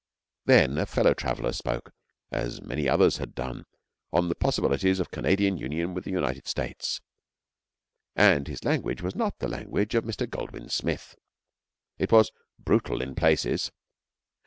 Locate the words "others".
2.89-3.17